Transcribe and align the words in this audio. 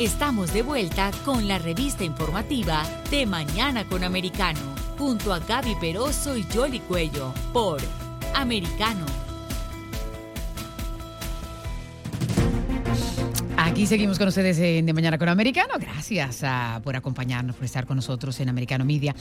Estamos 0.00 0.54
de 0.54 0.62
vuelta 0.62 1.10
con 1.26 1.46
la 1.46 1.58
revista 1.58 2.04
informativa 2.04 2.84
de 3.10 3.26
Mañana 3.26 3.84
con 3.84 4.02
Americano, 4.02 4.58
junto 4.96 5.30
a 5.30 5.40
Gaby 5.40 5.74
Peroso 5.78 6.38
y 6.38 6.42
Jolly 6.44 6.80
Cuello, 6.80 7.34
por 7.52 7.82
Americano. 8.34 9.04
Aquí 13.58 13.86
seguimos 13.86 14.18
con 14.18 14.28
ustedes 14.28 14.58
en 14.60 14.86
De 14.86 14.94
Mañana 14.94 15.18
con 15.18 15.28
Americano. 15.28 15.74
Gracias 15.78 16.44
ah, 16.44 16.80
por 16.82 16.96
acompañarnos, 16.96 17.56
por 17.56 17.66
estar 17.66 17.84
con 17.84 17.96
nosotros 17.96 18.40
en 18.40 18.48
Americano 18.48 18.86
Media. 18.86 19.14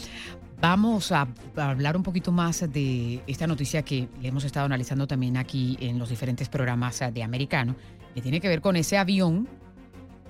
Vamos 0.61 1.11
a, 1.11 1.27
hablar 1.57 1.97
un 1.97 2.03
poquito 2.03 2.31
más 2.31 2.71
de 2.71 3.21
esta 3.27 3.47
noticia 3.47 3.83
que 3.83 4.07
hemos 4.23 4.45
estado 4.45 4.67
analizando 4.67 5.07
también 5.07 5.35
aquí 5.35 5.77
en 5.81 5.99
los 5.99 6.07
diferentes 6.07 6.47
programas 6.47 7.01
ah, 7.01 7.11
de 7.11 7.21
Americano, 7.21 7.75
que 8.15 8.21
tiene 8.21 8.39
que 8.39 8.47
ver 8.47 8.61
con 8.61 8.77
ese 8.77 8.97
avión 8.97 9.58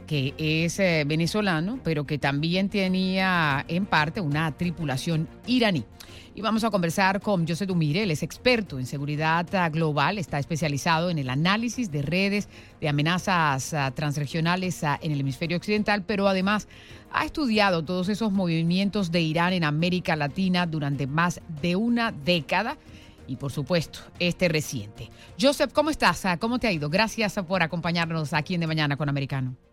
que 0.10 0.34
es 0.39 0.80
eh, 0.80 1.04
venezolano, 1.06 1.80
pero 1.84 2.08
que 2.08 2.17
también 2.17 2.67
tenía 2.67 3.63
en 3.67 3.86
parte 3.86 4.19
una 4.19 4.52
tripulación 4.58 5.30
iraní. 5.45 5.86
Y 6.34 6.41
vamos 6.41 6.63
a 6.63 6.72
conversar 6.72 7.22
con 7.22 7.48
José 7.48 7.67
Dumire, 7.67 8.02
él 8.02 8.10
es 8.10 8.24
experto 8.24 8.80
en 8.80 8.88
seguridad 8.88 9.45
ah, 9.54 9.69
global, 9.69 10.17
está 10.17 10.39
especializado 10.39 11.12
en 11.12 11.19
el 11.19 11.30
análisis 11.30 11.91
de 11.91 12.02
redes 12.02 12.50
de 12.82 12.89
amenazas 12.89 13.72
ah, 13.76 13.91
transregionales 13.91 14.84
ah, 14.84 14.98
en 15.00 15.12
el 15.12 15.19
hemisferio 15.19 15.58
occidental, 15.58 16.04
pero 16.04 16.28
además 16.28 16.67
ha 17.12 17.26
estudiado 17.26 17.86
todos 17.86 18.10
esos 18.10 18.32
movimientos 18.32 19.12
de 19.12 19.22
Irán 19.22 19.54
en 19.54 19.63
América 19.63 20.15
Latina 20.15 20.65
durante 20.65 21.06
más 21.06 21.39
de 21.62 21.76
una 21.76 22.12
década 22.12 22.80
y 23.28 23.36
por 23.36 23.52
supuesto 23.52 24.00
este 24.17 24.48
reciente. 24.48 25.12
Joseph, 25.39 25.72
¿cómo 25.72 25.91
estás? 25.91 26.24
¿Cómo 26.39 26.58
te 26.58 26.65
ha 26.65 26.72
ido? 26.72 26.89
Gracias 26.89 27.36
por 27.48 27.62
acompañarnos 27.62 28.34
aquí 28.34 28.56
en 28.56 28.62
De 28.62 28.65
Mañana 28.65 28.98
con 28.98 29.08
Americano. 29.08 29.68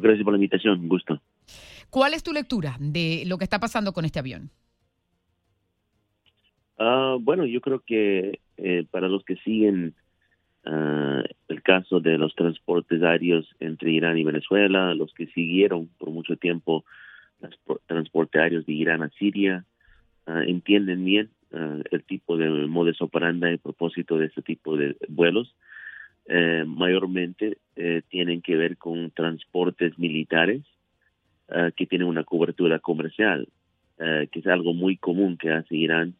Gracias 0.00 0.24
por 0.24 0.32
la 0.32 0.38
invitación, 0.38 0.80
un 0.80 0.88
gusto. 0.88 1.20
¿Cuál 1.90 2.14
es 2.14 2.22
tu 2.22 2.32
lectura 2.32 2.76
de 2.78 3.24
lo 3.26 3.38
que 3.38 3.44
está 3.44 3.58
pasando 3.58 3.92
con 3.92 4.04
este 4.04 4.18
avión? 4.18 4.50
Ah, 6.78 7.16
bueno, 7.20 7.44
yo 7.46 7.60
creo 7.60 7.80
que 7.80 8.40
eh, 8.56 8.86
para 8.90 9.08
los 9.08 9.24
que 9.24 9.36
siguen 9.36 9.94
ah, 10.64 11.22
el 11.48 11.62
caso 11.62 12.00
de 12.00 12.18
los 12.18 12.34
transportes 12.34 13.02
aéreos 13.02 13.48
entre 13.58 13.90
Irán 13.90 14.18
y 14.18 14.24
Venezuela, 14.24 14.94
los 14.94 15.12
que 15.12 15.26
siguieron 15.28 15.88
por 15.98 16.10
mucho 16.10 16.36
tiempo 16.36 16.84
los 17.40 17.80
transportes 17.86 18.40
aéreos 18.40 18.66
de 18.66 18.72
Irán 18.72 19.02
a 19.02 19.10
Siria, 19.10 19.64
ah, 20.26 20.42
entienden 20.46 21.04
bien 21.04 21.30
el 21.50 22.04
tipo 22.04 22.36
de 22.36 22.46
modus 22.66 23.00
operandi 23.00 23.54
y 23.54 23.56
propósito 23.56 24.18
de 24.18 24.26
este 24.26 24.42
tipo 24.42 24.76
de 24.76 24.96
vuelos. 25.08 25.54
Eh, 26.30 26.64
mayormente 26.66 27.56
eh, 27.74 28.02
tienen 28.10 28.42
que 28.42 28.54
ver 28.54 28.76
con 28.76 29.10
transportes 29.12 29.98
militares 29.98 30.60
eh, 31.48 31.72
que 31.74 31.86
tienen 31.86 32.06
una 32.06 32.22
cobertura 32.22 32.78
comercial, 32.80 33.48
que 33.96 34.38
es 34.38 34.46
algo 34.46 34.74
muy 34.74 34.96
común 34.96 35.36
que 35.36 35.50
hace 35.50 35.74
Irán 35.74 36.14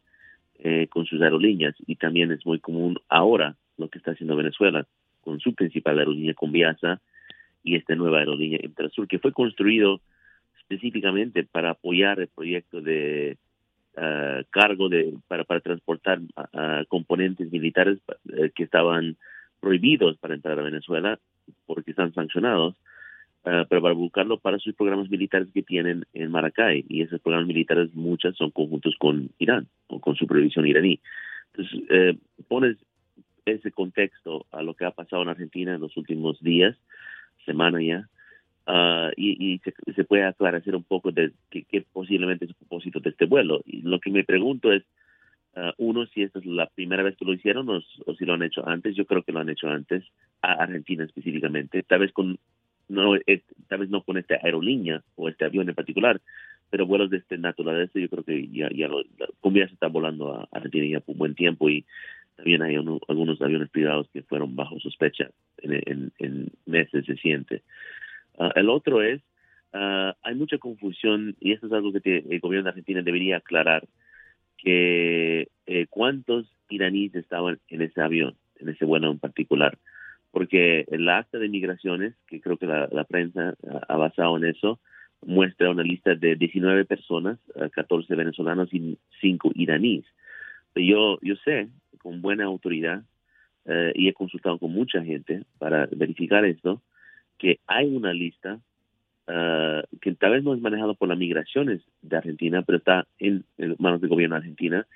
con 0.90 1.06
sus 1.06 1.22
aerolíneas 1.22 1.76
y 1.86 1.94
también 1.94 2.32
es 2.32 2.44
muy 2.44 2.58
común 2.58 2.98
ahora 3.08 3.54
lo 3.76 3.88
que 3.88 3.98
está 3.98 4.10
haciendo 4.10 4.34
Venezuela 4.34 4.84
con 5.20 5.38
su 5.38 5.54
principal 5.54 5.96
aerolínea 5.96 6.34
con 6.34 6.50
Viasa 6.50 7.00
y 7.62 7.76
esta 7.76 7.94
nueva 7.94 8.18
aerolínea 8.18 8.58
Intrasur 8.60 9.06
que 9.06 9.20
fue 9.20 9.30
construido 9.30 10.00
específicamente 10.58 11.44
para 11.44 11.70
apoyar 11.70 12.18
el 12.18 12.26
proyecto 12.26 12.80
de 12.80 13.36
cargo 14.50 14.88
de 14.88 15.14
para, 15.28 15.44
para 15.44 15.60
transportar 15.60 16.18
componentes 16.88 17.52
militares 17.52 18.00
que 18.56 18.64
estaban 18.64 19.16
prohibidos 19.60 20.16
para 20.18 20.34
entrar 20.34 20.58
a 20.58 20.62
Venezuela 20.62 21.18
porque 21.66 21.90
están 21.90 22.12
sancionados, 22.14 22.74
uh, 23.44 23.64
pero 23.68 23.82
para 23.82 23.94
buscarlo 23.94 24.38
para 24.38 24.58
sus 24.58 24.74
programas 24.74 25.10
militares 25.10 25.48
que 25.52 25.62
tienen 25.62 26.04
en 26.12 26.30
Maracay. 26.30 26.84
Y 26.88 27.02
esos 27.02 27.20
programas 27.20 27.48
militares, 27.48 27.94
muchas 27.94 28.36
son 28.36 28.50
conjuntos 28.50 28.94
con 28.98 29.30
Irán 29.38 29.66
o 29.88 30.00
con 30.00 30.16
supervisión 30.16 30.66
iraní. 30.66 31.00
Entonces, 31.52 31.80
eh, 31.90 32.18
pones 32.46 32.76
ese 33.46 33.72
contexto 33.72 34.46
a 34.52 34.62
lo 34.62 34.74
que 34.74 34.84
ha 34.84 34.90
pasado 34.90 35.22
en 35.22 35.30
Argentina 35.30 35.74
en 35.74 35.80
los 35.80 35.96
últimos 35.96 36.40
días, 36.40 36.76
semana 37.46 37.80
ya, 37.82 38.08
uh, 38.66 39.10
y, 39.16 39.54
y 39.54 39.58
se, 39.60 39.72
se, 39.94 40.04
puede 40.04 40.24
aclarecer 40.24 40.76
un 40.76 40.84
poco 40.84 41.10
de 41.10 41.32
qué 41.50 41.84
posiblemente 41.92 42.44
es 42.44 42.50
el 42.50 42.56
propósito 42.56 43.00
de 43.00 43.10
este 43.10 43.24
vuelo. 43.24 43.62
Y 43.64 43.82
lo 43.82 43.98
que 44.00 44.10
me 44.10 44.24
pregunto 44.24 44.70
es, 44.72 44.84
Uh, 45.58 45.72
uno, 45.78 46.06
si 46.06 46.22
esta 46.22 46.38
es 46.38 46.46
la 46.46 46.66
primera 46.66 47.02
vez 47.02 47.16
que 47.16 47.24
lo 47.24 47.32
hicieron 47.32 47.68
o, 47.68 47.80
si 48.14 48.24
lo 48.24 48.34
han 48.34 48.44
hecho 48.44 48.68
antes. 48.68 48.94
Yo 48.94 49.06
creo 49.06 49.22
que 49.24 49.32
lo 49.32 49.40
han 49.40 49.48
hecho 49.48 49.68
antes, 49.68 50.04
a 50.40 50.52
Argentina 50.52 51.02
específicamente. 51.04 51.82
Tal 51.82 51.98
vez 51.98 52.12
con 52.12 52.38
no, 52.88 53.14
tal 53.66 53.78
vez 53.80 53.90
no 53.90 54.02
con 54.02 54.18
esta 54.18 54.36
aerolínea 54.40 55.02
o 55.16 55.28
este 55.28 55.44
avión 55.44 55.68
en 55.68 55.74
particular, 55.74 56.20
pero 56.70 56.86
vuelos 56.86 57.10
de 57.10 57.18
este 57.18 57.38
naturaleza 57.38 57.98
yo 57.98 58.08
creo 58.08 58.22
que 58.22 58.46
ya, 58.48 58.68
ya, 58.70 58.86
lo, 58.86 59.02
ya 59.02 59.66
se 59.66 59.74
está 59.74 59.88
volando 59.88 60.32
a 60.32 60.48
Argentina 60.52 60.86
ya 60.86 61.00
por 61.00 61.16
buen 61.16 61.34
tiempo 61.34 61.68
y 61.68 61.84
también 62.36 62.62
hay 62.62 62.76
algunos 62.76 63.42
aviones 63.42 63.68
privados 63.68 64.08
que 64.12 64.22
fueron 64.22 64.54
bajo 64.54 64.78
sospecha 64.78 65.28
en, 65.58 66.12
en, 66.18 66.52
meses 66.66 67.04
recientes. 67.06 67.62
Uh, 68.38 68.50
el 68.54 68.68
otro 68.70 69.02
es, 69.02 69.20
uh, 69.74 70.12
hay 70.22 70.34
mucha 70.36 70.58
confusión 70.58 71.34
y 71.40 71.52
esto 71.52 71.66
es 71.66 71.72
algo 71.72 71.92
que 71.92 72.24
el 72.30 72.38
gobierno 72.38 72.64
de 72.64 72.70
Argentina 72.70 73.02
debería 73.02 73.38
aclarar 73.38 73.88
que 74.58 75.48
eh, 75.66 75.86
cuántos 75.88 76.52
iraníes 76.68 77.14
estaban 77.14 77.58
en 77.68 77.82
ese 77.82 78.00
avión, 78.00 78.36
en 78.56 78.68
ese 78.68 78.84
vuelo 78.84 79.10
en 79.10 79.18
particular. 79.18 79.78
Porque 80.30 80.84
el 80.90 81.08
acta 81.08 81.38
de 81.38 81.48
migraciones, 81.48 82.14
que 82.26 82.40
creo 82.40 82.58
que 82.58 82.66
la, 82.66 83.04
prensa 83.04 83.54
ha 83.88 83.96
basado 83.96 84.36
en 84.36 84.44
eso, 84.44 84.78
muestra 85.24 85.70
una 85.70 85.82
lista 85.82 86.14
de 86.14 86.36
19 86.36 86.84
personas, 86.84 87.38
14 87.72 88.14
venezolanos 88.14 88.68
y 88.72 88.98
5 89.20 89.52
iraníes. 89.54 90.04
Yo, 90.74 91.18
yo 91.22 91.34
sé, 91.36 91.68
con 91.98 92.20
buena 92.20 92.44
autoridad, 92.44 93.02
eh, 93.64 93.92
y 93.94 94.08
he 94.08 94.14
consultado 94.14 94.58
con 94.58 94.72
mucha 94.72 95.02
gente 95.04 95.42
para 95.58 95.86
verificar 95.86 96.44
esto, 96.44 96.82
que 97.36 97.60
hay 97.66 97.94
una 97.94 98.12
lista 98.12 98.60
uh, 99.28 99.82
que 100.00 100.14
tal 100.14 100.32
vez 100.32 100.42
no 100.42 100.54
es 100.54 100.60
manejado 100.60 100.94
por 100.94 101.08
las 101.08 101.18
migraciones 101.18 101.82
de 102.02 102.16
Argentina, 102.16 102.62
pero 102.62 102.78
está 102.78 103.06
en, 103.18 103.44
manos 103.78 104.00
del 104.00 104.10
gobierno 104.10 104.34
de 104.36 104.40
Argentina, 104.40 104.86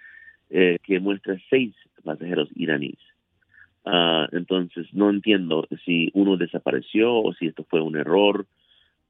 eh, 0.51 0.79
que 0.83 1.01
muestra 1.01 1.37
seis 1.49 1.75
pasajeros 2.05 2.49
iraníes. 2.55 2.99
Uh, 3.85 4.29
entonces, 4.33 4.87
no 4.92 5.11
entiendo 5.11 5.66
si 5.85 6.11
uno 6.14 6.37
desapareció 6.37 7.14
o 7.14 7.33
si 7.35 7.47
esto 7.49 7.64
fue 7.64 7.81
un 7.81 7.97
error, 7.97 8.47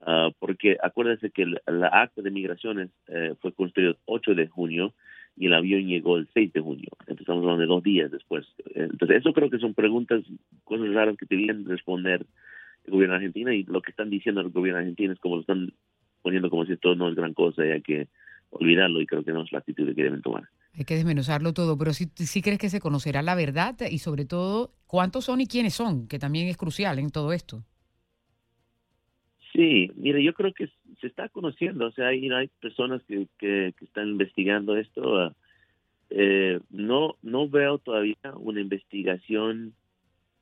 uh, 0.01 0.33
porque 0.39 0.79
acuérdense 0.83 1.31
que 1.31 1.47
la 1.67 1.89
acta 1.89 2.23
de 2.23 2.31
migraciones 2.31 2.91
eh, 3.09 3.35
fue 3.41 3.53
construido 3.53 3.91
el 3.91 3.97
8 4.07 4.35
de 4.35 4.47
junio 4.49 4.95
y 5.37 5.47
el 5.47 5.55
avión 5.55 5.87
llegó 5.87 6.17
el 6.17 6.29
6 6.33 6.53
de 6.55 6.61
junio. 6.61 6.89
Entonces, 7.01 7.21
estamos 7.21 7.43
hablando 7.43 7.61
de 7.61 7.67
dos 7.67 7.83
días 7.83 8.11
después. 8.11 8.47
Entonces, 8.75 9.19
eso 9.19 9.33
creo 9.33 9.51
que 9.51 9.59
son 9.59 9.75
preguntas, 9.75 10.23
cosas 10.65 10.93
raras 10.93 11.17
que 11.17 11.27
te 11.27 11.37
vienen 11.37 11.67
responder 11.67 12.25
el 12.85 12.93
gobierno 12.93 13.17
argentino 13.17 13.53
y 13.53 13.65
lo 13.65 13.83
que 13.83 13.91
están 13.91 14.11
diciendo 14.11 14.41
el 14.41 14.51
gobierno 14.51 14.81
argentino 14.81 15.13
es 15.13 15.19
como 15.19 15.37
lo 15.37 15.41
están 15.43 15.73
poniendo 16.23 16.51
como 16.51 16.65
si 16.65 16.73
esto 16.73 16.95
no 16.95 17.09
es 17.09 17.15
gran 17.15 17.35
cosa 17.35 17.65
y 17.67 17.71
hay 17.71 17.83
que 17.83 18.09
olvidarlo 18.51 19.01
y 19.01 19.07
creo 19.07 19.25
que 19.25 19.33
no 19.33 19.43
es 19.43 19.53
la 19.53 19.59
actitud 19.59 19.95
que 19.95 20.03
deben 20.03 20.23
tomar. 20.23 20.45
Hay 20.75 20.85
que 20.85 20.95
desmenuzarlo 20.95 21.53
todo, 21.53 21.77
pero 21.77 21.93
si 21.93 22.07
sí 22.15 22.41
crees 22.41 22.59
que 22.59 22.71
se 22.71 22.81
conocerá 22.81 23.23
la 23.23 23.35
verdad 23.35 23.77
y 23.91 23.99
sobre 23.99 24.25
todo 24.25 24.73
cuántos 24.87 25.27
son 25.27 25.41
y 25.41 25.47
quiénes 25.47 25.75
son, 25.75 26.09
que 26.09 26.19
también 26.19 26.49
es 26.49 26.57
crucial 26.57 26.99
en 26.99 27.11
todo 27.11 27.33
esto. 27.33 27.65
Sí, 29.53 29.91
mire, 29.97 30.23
yo 30.25 30.33
creo 30.33 30.55
que 30.55 30.69
se 31.01 31.07
está 31.07 31.29
conociendo, 31.29 31.87
o 31.87 31.93
sea, 31.93 32.09
hay, 32.09 32.27
hay 32.31 32.49
personas 32.61 33.03
que, 33.05 33.27
que, 33.39 33.75
están 33.83 34.09
investigando 34.09 34.77
esto. 34.79 35.35
Eh, 36.09 36.59
no, 36.71 37.17
no 37.23 37.49
veo 37.49 37.79
todavía 37.79 38.17
una 38.37 38.61
investigación 38.61 39.75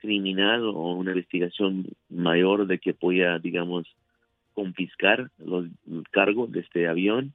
criminal 0.00 0.64
o 0.64 0.92
una 0.92 1.12
investigación 1.12 1.86
mayor 2.08 2.66
de 2.66 2.78
que 2.78 2.94
pueda, 2.94 3.38
digamos, 3.38 3.86
confiscar 4.54 5.30
los 5.38 5.66
cargos 6.10 6.50
de 6.52 6.60
este 6.60 6.88
avión 6.88 7.32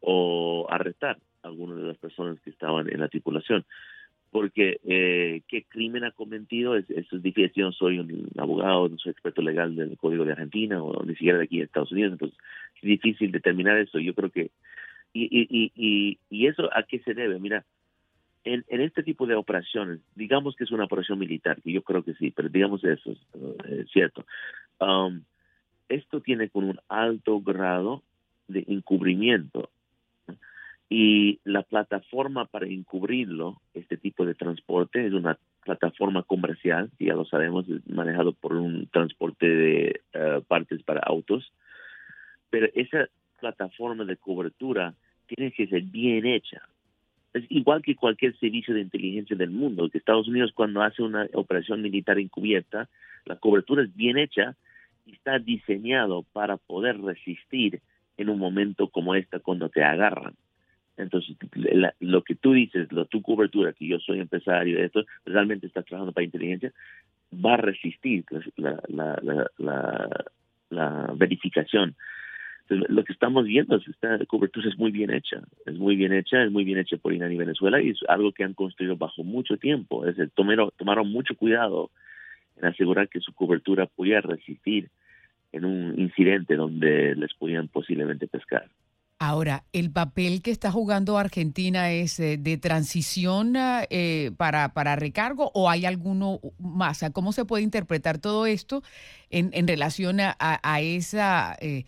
o 0.00 0.66
arrestar 0.70 1.18
a 1.42 1.48
algunas 1.48 1.76
de 1.76 1.84
las 1.84 1.98
personas 1.98 2.40
que 2.40 2.50
estaban 2.50 2.88
en 2.88 3.00
la 3.00 3.08
tripulación. 3.08 3.64
Porque 4.30 4.80
eh, 4.84 5.42
qué 5.48 5.64
crimen 5.64 6.04
ha 6.04 6.10
cometido, 6.10 6.76
eso 6.76 7.16
es 7.16 7.22
difícil. 7.22 7.52
Yo 7.54 7.66
no 7.66 7.72
soy 7.72 7.98
un 7.98 8.28
abogado, 8.36 8.88
no 8.88 8.98
soy 8.98 9.12
experto 9.12 9.40
legal 9.40 9.76
del 9.76 9.96
Código 9.96 10.24
de 10.24 10.32
Argentina 10.32 10.82
o 10.82 11.04
ni 11.04 11.14
siquiera 11.14 11.38
de 11.38 11.44
aquí 11.44 11.58
de 11.58 11.64
Estados 11.64 11.92
Unidos, 11.92 12.12
entonces 12.12 12.38
es 12.76 12.82
difícil 12.82 13.30
determinar 13.32 13.78
eso. 13.78 13.98
Yo 13.98 14.14
creo 14.14 14.30
que. 14.30 14.50
Y, 15.12 15.24
y, 15.24 15.72
y, 15.74 16.18
y 16.28 16.46
eso 16.46 16.68
a 16.74 16.82
qué 16.82 16.98
se 16.98 17.14
debe? 17.14 17.38
Mira, 17.38 17.64
en, 18.46 18.80
este 18.80 19.02
tipo 19.02 19.26
de 19.26 19.34
operaciones, 19.34 20.00
digamos 20.14 20.54
que 20.54 20.64
es 20.64 20.70
una 20.70 20.84
operación 20.84 21.18
militar, 21.18 21.60
que 21.62 21.72
yo 21.72 21.82
creo 21.82 22.04
que 22.04 22.14
sí, 22.14 22.30
pero 22.30 22.48
digamos 22.48 22.82
eso, 22.84 23.10
es 23.12 23.18
eh, 23.34 23.86
cierto. 23.92 24.24
Um, 24.78 25.22
esto 25.88 26.20
tiene 26.20 26.48
con 26.48 26.64
un 26.64 26.78
alto 26.88 27.40
grado 27.40 28.02
de 28.48 28.64
encubrimiento 28.68 29.70
Y 30.88 31.40
la 31.42 31.62
plataforma 31.62 32.44
para 32.44 32.66
encubrirlo, 32.66 33.60
este 33.74 33.96
tipo 33.96 34.24
de 34.24 34.34
transporte, 34.34 35.04
es 35.04 35.12
una 35.12 35.36
plataforma 35.64 36.22
comercial, 36.22 36.90
ya 37.00 37.14
lo 37.14 37.24
sabemos, 37.24 37.68
es 37.68 37.84
manejado 37.88 38.32
por 38.32 38.54
un 38.54 38.86
transporte 38.86 39.48
de 39.48 40.00
eh, 40.12 40.40
partes 40.46 40.84
para 40.84 41.00
autos. 41.00 41.52
Pero 42.50 42.68
esa 42.74 43.08
plataforma 43.40 44.04
de 44.04 44.16
cobertura 44.16 44.94
tiene 45.26 45.50
que 45.50 45.66
ser 45.66 45.82
bien 45.82 46.24
hecha. 46.24 46.62
Es 47.36 47.44
igual 47.50 47.82
que 47.82 47.94
cualquier 47.94 48.34
servicio 48.38 48.72
de 48.72 48.80
inteligencia 48.80 49.36
del 49.36 49.50
mundo, 49.50 49.90
que 49.90 49.98
Estados 49.98 50.26
Unidos 50.26 50.52
cuando 50.54 50.80
hace 50.80 51.02
una 51.02 51.28
operación 51.34 51.82
militar 51.82 52.18
encubierta, 52.18 52.88
la 53.26 53.36
cobertura 53.36 53.82
es 53.82 53.94
bien 53.94 54.16
hecha 54.16 54.56
y 55.04 55.12
está 55.12 55.38
diseñado 55.38 56.24
para 56.32 56.56
poder 56.56 56.98
resistir 56.98 57.82
en 58.16 58.30
un 58.30 58.38
momento 58.38 58.88
como 58.88 59.14
esta 59.14 59.38
cuando 59.38 59.68
te 59.68 59.84
agarran. 59.84 60.32
Entonces, 60.96 61.36
lo 62.00 62.24
que 62.24 62.36
tú 62.36 62.54
dices, 62.54 62.90
lo, 62.90 63.04
tu 63.04 63.20
cobertura, 63.20 63.74
que 63.74 63.86
yo 63.86 63.98
soy 63.98 64.20
empresario, 64.20 64.78
esto 64.78 65.04
realmente 65.26 65.66
estás 65.66 65.84
trabajando 65.84 66.12
para 66.12 66.24
inteligencia, 66.24 66.72
va 67.34 67.52
a 67.52 67.58
resistir 67.58 68.24
la, 68.56 68.80
la, 68.88 70.30
la 70.70 71.12
verificación. 71.14 71.96
Entonces, 72.68 72.90
lo 72.90 73.04
que 73.04 73.12
estamos 73.12 73.44
viendo 73.44 73.76
es 73.76 73.86
esta 73.86 74.18
cobertura 74.26 74.68
es 74.68 74.76
muy 74.76 74.90
bien 74.90 75.10
hecha, 75.10 75.40
es 75.66 75.76
muy 75.76 75.94
bien 75.94 76.12
hecha, 76.12 76.42
es 76.42 76.50
muy 76.50 76.64
bien 76.64 76.78
hecha 76.78 76.96
por 76.96 77.14
y 77.14 77.18
Venezuela 77.18 77.80
y 77.80 77.90
es 77.90 78.00
algo 78.08 78.32
que 78.32 78.42
han 78.42 78.54
construido 78.54 78.96
bajo 78.96 79.22
mucho 79.22 79.56
tiempo. 79.56 80.04
Es 80.04 80.16
tomaron, 80.34 80.70
tomaron 80.76 81.08
mucho 81.08 81.36
cuidado 81.36 81.90
en 82.56 82.64
asegurar 82.64 83.08
que 83.08 83.20
su 83.20 83.32
cobertura 83.32 83.86
pudiera 83.86 84.20
resistir 84.20 84.90
en 85.52 85.64
un 85.64 85.98
incidente 85.98 86.56
donde 86.56 87.14
les 87.14 87.32
podían 87.34 87.68
posiblemente 87.68 88.26
pescar. 88.26 88.68
Ahora, 89.18 89.64
¿el 89.72 89.92
papel 89.92 90.42
que 90.42 90.50
está 90.50 90.70
jugando 90.70 91.16
Argentina 91.16 91.90
es 91.90 92.20
eh, 92.20 92.36
de 92.36 92.58
transición 92.58 93.54
eh, 93.56 94.32
para, 94.36 94.74
para 94.74 94.96
recargo 94.96 95.50
o 95.54 95.70
hay 95.70 95.86
alguno 95.86 96.40
más? 96.58 97.02
¿Cómo 97.14 97.32
se 97.32 97.46
puede 97.46 97.62
interpretar 97.62 98.18
todo 98.18 98.44
esto 98.44 98.82
en, 99.30 99.50
en 99.54 99.68
relación 99.68 100.20
a, 100.20 100.36
a 100.38 100.80
esa 100.82 101.56
eh, 101.60 101.84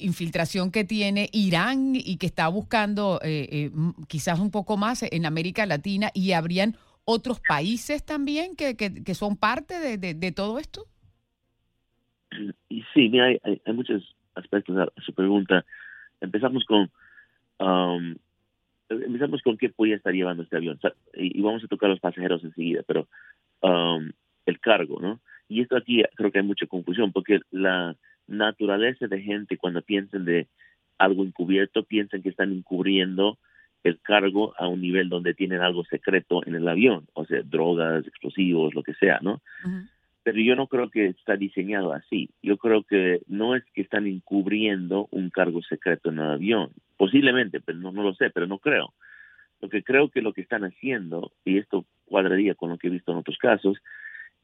infiltración 0.00 0.70
que 0.70 0.84
tiene 0.84 1.28
Irán 1.32 1.92
y 1.94 2.16
que 2.16 2.26
está 2.26 2.48
buscando 2.48 3.20
quizás 4.08 4.40
un 4.40 4.50
poco 4.50 4.76
más 4.76 5.02
en 5.02 5.26
América 5.26 5.66
Latina 5.66 6.10
y 6.14 6.32
habrían 6.32 6.76
otros 7.04 7.40
países 7.40 8.04
también 8.04 8.54
que, 8.54 8.76
que, 8.76 9.14
son 9.14 9.36
parte 9.36 9.78
de, 9.78 10.14
de, 10.14 10.32
todo 10.32 10.58
esto? 10.58 10.84
Sí, 12.92 13.18
hay, 13.18 13.38
hay, 13.42 13.62
hay 13.64 13.72
muchos 13.72 14.14
aspectos 14.34 14.76
a 14.76 15.00
su 15.00 15.14
pregunta. 15.14 15.64
Empezamos 16.20 16.64
con 16.64 16.90
um, 17.58 18.14
empezamos 18.88 19.42
con 19.42 19.56
qué 19.56 19.68
podía 19.68 19.96
estar 19.96 20.12
llevando 20.12 20.42
este 20.42 20.56
avión. 20.56 20.78
Y, 21.14 21.40
vamos 21.40 21.64
a 21.64 21.68
tocar 21.68 21.90
los 21.90 22.00
pasajeros 22.00 22.44
enseguida 22.44 22.82
pero 22.86 23.08
um, 23.62 24.10
el 24.46 24.60
cargo 24.60 25.00
no 25.00 25.20
y 25.48 25.62
esto 25.62 25.76
aquí 25.76 26.02
creo 26.14 26.30
que 26.30 26.38
hay 26.38 26.44
mucha 26.44 26.66
confusión 26.66 27.12
porque 27.12 27.40
la 27.50 27.96
naturaleza 28.28 29.06
de 29.08 29.20
gente 29.20 29.56
cuando 29.56 29.82
piensan 29.82 30.24
de 30.24 30.46
algo 30.98 31.24
encubierto 31.24 31.84
piensan 31.84 32.22
que 32.22 32.28
están 32.28 32.52
encubriendo 32.52 33.38
el 33.84 34.00
cargo 34.00 34.54
a 34.58 34.68
un 34.68 34.80
nivel 34.80 35.08
donde 35.08 35.34
tienen 35.34 35.62
algo 35.62 35.84
secreto 35.84 36.44
en 36.46 36.54
el 36.54 36.68
avión, 36.68 37.06
o 37.14 37.24
sea, 37.24 37.42
drogas, 37.42 38.06
explosivos, 38.06 38.74
lo 38.74 38.82
que 38.82 38.94
sea, 38.94 39.18
¿no? 39.22 39.40
pero 40.28 40.42
yo 40.42 40.56
no 40.56 40.66
creo 40.66 40.90
que 40.90 41.06
está 41.06 41.36
diseñado 41.36 41.94
así. 41.94 42.28
Yo 42.42 42.58
creo 42.58 42.82
que 42.82 43.22
no 43.28 43.54
es 43.54 43.64
que 43.72 43.80
están 43.80 44.06
encubriendo 44.06 45.08
un 45.10 45.30
cargo 45.30 45.62
secreto 45.62 46.10
en 46.10 46.18
el 46.18 46.32
avión. 46.32 46.70
Posiblemente, 46.98 47.62
pero 47.62 47.78
no, 47.78 47.92
no 47.92 48.02
lo 48.02 48.12
sé, 48.12 48.28
pero 48.28 48.46
no 48.46 48.58
creo. 48.58 48.92
Lo 49.62 49.70
que 49.70 49.82
creo 49.82 50.10
que 50.10 50.20
lo 50.20 50.34
que 50.34 50.42
están 50.42 50.64
haciendo, 50.64 51.32
y 51.46 51.56
esto 51.56 51.86
cuadraría 52.04 52.54
con 52.54 52.68
lo 52.68 52.76
que 52.76 52.88
he 52.88 52.90
visto 52.90 53.10
en 53.12 53.16
otros 53.16 53.38
casos, 53.38 53.78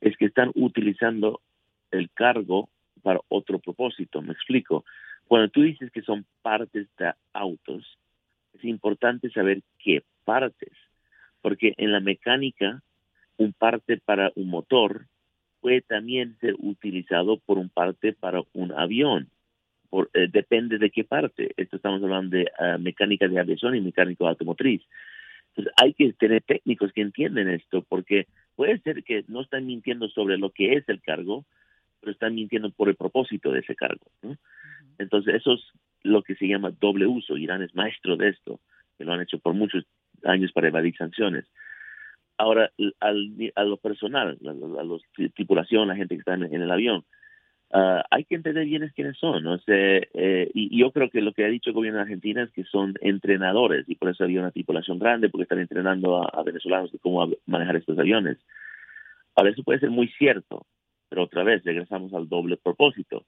es 0.01 0.16
que 0.16 0.24
están 0.24 0.53
utilizando 0.55 1.43
el 1.91 2.09
cargo 2.12 2.70
para 3.05 3.20
otro 3.28 3.61
propósito. 3.61 4.22
Me 4.22 4.32
explico. 4.32 4.84
Cuando 5.28 5.48
tú 5.50 5.62
dices 5.62 5.92
que 5.92 6.02
son 6.02 6.26
partes 6.42 6.88
de 6.98 7.12
autos, 7.32 7.98
es 8.55 8.64
importante 8.64 9.30
saber 9.30 9.62
qué 9.78 10.02
partes, 10.24 10.72
porque 11.42 11.74
en 11.76 11.92
la 11.92 12.00
mecánica, 12.00 12.82
un 13.36 13.52
parte 13.52 13.98
para 13.98 14.32
un 14.34 14.48
motor 14.48 15.07
puede 15.61 15.82
también 15.82 16.36
ser 16.40 16.55
utilizado 16.59 17.38
por 17.38 17.59
un 17.59 17.68
parte 17.68 18.12
para 18.12 18.42
un 18.52 18.72
avión. 18.72 19.28
Por, 19.90 20.11
eh, 20.14 20.28
depende 20.30 20.78
de 20.78 20.90
qué 20.90 21.05
parte. 21.05 21.52
Esto 21.57 21.76
estamos 21.76 22.02
hablando 22.02 22.36
de 22.36 22.50
ah, 22.59 22.78
mecánica 22.78 23.28
de 23.28 23.38
aviación 23.38 23.76
y 23.76 23.80
mecánica 23.80 24.28
automotriz. 24.28 24.82
Entonces 25.48 25.72
hay 25.80 25.94
que 25.94 26.12
tener 26.14 26.42
técnicos 26.42 26.92
que 26.92 27.02
entienden 27.02 27.48
esto, 27.48 27.84
porque 27.88 28.26
puede 28.57 28.78
ser 28.80 29.05
que 29.05 29.24
no 29.28 29.42
están 29.42 29.66
mintiendo 29.66 30.09
sobre 30.09 30.36
lo 30.36 30.50
que 30.50 30.74
es 30.74 30.88
el 30.88 31.00
cargo, 31.00 31.44
pero 32.05 32.12
están 32.12 32.34
mintiendo 32.34 32.70
por 32.70 32.90
el 32.90 32.96
propósito 32.96 33.50
de 33.50 33.61
ese 33.61 33.74
cargo. 33.74 34.05
Entonces 34.98 35.36
eso 35.36 35.55
es 35.55 35.62
lo 36.02 36.22
que 36.22 36.34
se 36.34 36.46
llama 36.46 36.70
doble 36.78 37.07
uso. 37.07 37.38
Irán 37.38 37.62
es 37.62 37.74
maestro 37.74 38.18
de 38.18 38.28
esto, 38.28 38.61
que 38.98 39.05
lo 39.05 39.14
han 39.14 39.22
hecho 39.22 39.38
por 39.38 39.55
muchos 39.55 39.86
años 40.22 40.52
para 40.52 40.68
evadir 40.68 40.94
sanciones. 40.96 41.46
Ahora, 42.36 42.70
al, 43.00 43.52
a 43.55 43.64
lo 43.64 43.78
personal, 43.78 44.36
a, 44.44 44.52
la 44.52 44.98
tripulación, 45.34 45.88
la 45.88 45.96
gente 45.96 46.14
que 46.14 46.18
está 46.18 46.34
en, 46.34 46.42
el 46.52 46.70
avión, 46.70 47.05
ah, 47.72 48.05
hay 48.11 48.24
que 48.24 48.34
entender 48.34 48.66
bien 48.66 48.92
quiénes 48.94 49.16
son. 49.16 49.42
¿no? 49.42 49.59
Eh, 49.66 50.50
y, 50.52 50.78
yo 50.78 50.90
creo 50.92 51.09
que 51.09 51.22
lo 51.22 51.32
que 51.32 51.46
ha 51.46 51.48
dicho 51.48 51.70
el 51.70 51.74
gobierno 51.74 51.98
de 51.98 52.02
Argentina 52.02 52.42
es 52.42 52.50
que 52.50 52.64
son 52.64 52.96
entrenadores 53.00 53.88
y 53.88 53.94
por 53.94 54.11
eso 54.11 54.24
había 54.24 54.40
una 54.40 54.50
tripulación 54.50 54.98
grande, 54.98 55.30
porque 55.30 55.44
están 55.44 55.61
entrenando 55.61 56.22
a, 56.22 56.42
venezolanos 56.42 56.92
de 56.92 56.98
cómo 56.98 57.30
manejar 57.46 57.76
estos 57.76 57.98
aviones. 57.98 58.36
Ahora, 59.36 59.50
eso 59.50 59.62
puede 59.62 59.80
ser 59.80 59.90
muy 59.90 60.09
cierto, 60.09 60.66
pero 61.15 61.27
otra 61.27 61.45
vez 61.45 61.62
regresamos 61.62 62.12
al 62.12 62.29
doble 62.29 62.57
propósito. 62.57 63.25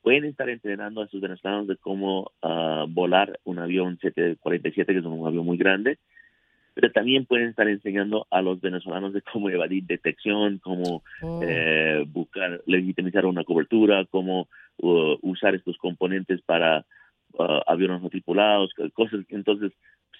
Pueden 0.00 0.24
estar 0.24 0.48
entrenando 0.48 1.02
a 1.02 1.08
sus 1.08 1.20
venezolanos 1.20 1.66
de 1.66 1.76
cómo 1.76 2.32
uh, 2.42 2.86
volar 2.88 3.38
un 3.44 3.58
avión 3.58 3.98
747, 4.00 4.90
que 4.90 4.98
es 5.00 5.04
un 5.04 5.26
avión 5.26 5.44
muy 5.44 5.58
grande, 5.58 5.98
pero 6.72 6.90
también 6.92 7.26
pueden 7.26 7.48
estar 7.48 7.68
enseñando 7.68 8.26
a 8.30 8.40
los 8.40 8.58
venezolanos 8.62 9.12
de 9.12 9.20
cómo 9.20 9.50
evadir 9.50 9.84
detección, 9.84 10.60
cómo 10.60 11.02
oh. 11.20 11.40
eh, 11.42 12.06
buscar, 12.08 12.62
legitimizar 12.64 13.26
una 13.26 13.44
cobertura, 13.44 14.06
cómo 14.06 14.48
uh, 14.78 15.18
usar 15.20 15.54
estos 15.54 15.76
componentes 15.76 16.40
para 16.40 16.86
uh, 17.34 17.60
aviones 17.66 18.00
no 18.00 18.08
tripulados, 18.08 18.72
cosas. 18.94 19.26
Entonces, 19.28 19.72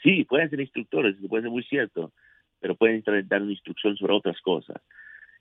sí, 0.02 0.24
pueden 0.24 0.50
ser 0.50 0.60
instructores, 0.60 1.16
puede 1.30 1.44
ser 1.44 1.50
muy 1.50 1.62
cierto, 1.62 2.12
pero 2.60 2.74
pueden 2.74 2.96
estar 2.96 3.26
dar 3.26 3.40
una 3.40 3.52
instrucción 3.52 3.96
sobre 3.96 4.12
otras 4.12 4.38
cosas. 4.42 4.76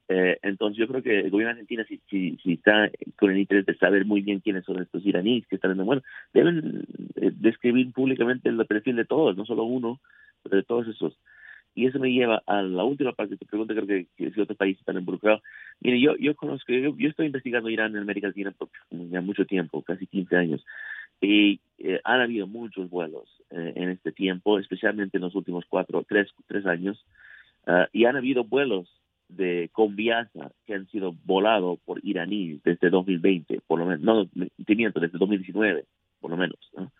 Eh, 0.08 0.38
entonces 0.43 0.78
yo 0.78 0.88
creo 0.88 1.01
que 1.01 1.20
el 1.22 1.32
gobierno 1.32 1.51
argentino, 1.51 1.84
si, 1.86 1.99
si, 2.10 2.38
si, 2.43 2.53
está 2.53 2.91
con 3.18 3.32
el 3.32 3.39
interés 3.39 3.66
de 3.66 3.76
saber 3.76 4.06
muy 4.06 4.22
bien 4.22 4.39
quiénes 4.39 4.64
son 4.64 4.80
estos 4.80 5.03
iraníes 5.03 5.47
que 5.47 5.56
están 5.56 5.72
en 5.72 5.84
bueno, 5.84 6.03
deben 6.32 6.86
eh, 7.16 7.32
describir 7.34 7.91
públicamente 7.91 8.49
el 8.49 8.64
perfil 8.68 8.97
de 8.97 9.06
todos, 9.06 9.36
no 9.36 9.45
solo 9.45 9.64
uno, 9.64 9.99
de 10.43 10.64
todos 10.64 10.88
esos. 10.88 11.18
Y 11.74 11.88
eso 11.88 11.99
me 11.99 12.12
lleva 12.12 12.41
a 12.45 12.62
la 12.62 12.84
última 12.84 13.12
parte 13.12 13.34
de 13.34 13.38
tu 13.38 13.45
pregunta, 13.45 13.74
creo 13.74 13.88
que, 13.88 14.08
si 14.16 14.39
otros 14.39 14.58
países 14.58 14.80
están 14.80 14.97
involucrados. 14.97 15.41
Mire, 15.82 15.99
yo, 15.99 16.16
yo 16.18 16.36
conozco, 16.36 16.72
yo, 16.72 16.93
estoy 17.10 17.26
investigando 17.26 17.70
Irán 17.70 17.95
en 17.95 18.03
América 18.03 18.28
Latina 18.28 18.51
por 18.51 18.70
ya 18.91 19.22
mucho 19.22 19.45
tiempo, 19.45 19.82
casi 19.82 20.08
15 20.08 20.36
años, 20.38 20.66
y 21.20 21.60
eh, 21.80 21.99
han 22.03 22.22
habido 22.22 22.47
muchos 22.47 22.89
vuelos 22.89 23.28
eh, 23.49 23.74
en 23.76 23.89
este 23.89 24.12
tiempo, 24.12 24.60
especialmente 24.60 25.18
en 25.18 25.24
los 25.24 25.36
últimos 25.36 25.66
cuatro, 25.68 26.06
tres, 26.08 26.30
tres 26.47 26.66
años, 26.66 27.03
ah, 27.66 27.89
y 27.91 28.06
han 28.06 28.16
habido 28.16 28.45
vuelos 28.45 28.88
de 29.28 29.70
Conviasa 29.72 30.52
que 30.66 30.74
han 30.74 30.88
sido 30.88 31.14
volados 31.26 31.80
por 31.86 32.00
iraníes 32.04 32.62
desde 32.64 32.90
2020, 32.90 33.62
por 33.68 33.80
lo 33.80 33.86
menos, 33.86 34.02
no, 34.02 34.30
desde 34.58 35.18
2019, 35.18 35.86
por 36.20 36.32
lo 36.32 36.38
menos. 36.38 36.60
¿no? 36.76 36.92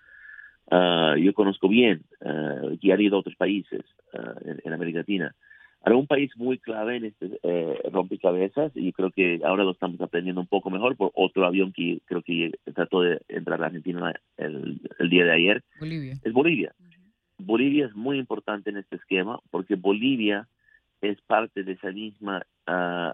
Ah, 0.72 1.16
yo 1.20 1.34
conozco 1.34 1.68
bien 1.68 2.02
uh, 2.22 2.76
y 2.82 2.92
han 2.92 3.02
ido 3.02 3.18
a 3.18 3.20
otros 3.20 3.36
países 3.36 3.82
ah, 4.14 4.34
en, 4.64 4.74
América 4.74 5.00
Latina. 5.00 5.36
Ahora, 5.82 5.98
un 5.98 6.08
país 6.08 6.32
muy 6.36 6.58
clave 6.58 6.98
en 6.98 7.06
este 7.06 7.40
eh, 7.44 7.80
rompecabezas, 7.92 8.72
y 8.74 8.92
creo 8.92 9.12
que 9.12 9.42
ahora 9.44 9.64
lo 9.64 9.72
estamos 9.72 10.02
aprendiendo 10.02 10.42
un 10.42 10.48
poco 10.48 10.72
mejor 10.72 10.96
por 10.98 11.12
otro 11.14 11.46
avión 11.46 11.72
que 11.74 12.00
creo 12.06 12.24
que 12.24 12.54
trató 12.74 13.02
de 13.02 13.22
entrar 13.28 13.62
a 13.62 13.68
Argentina 13.68 14.12
el, 14.38 14.82
día 15.08 15.26
de 15.26 15.32
ayer, 15.32 15.64
Bolivia. 15.80 16.20
es 16.24 16.34
Bolivia. 16.34 16.74
Bolivia 17.38 17.86
es 17.86 17.96
muy 17.96 18.18
importante 18.18 18.72
en 18.72 18.78
este 18.78 18.96
esquema 18.96 19.40
porque 19.52 19.76
Bolivia 19.76 20.48
es 21.10 21.22
parte 21.22 21.64
de 21.64 21.74
esa 21.74 21.92
misma 21.92 22.46